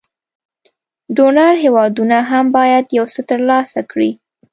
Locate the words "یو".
2.97-3.05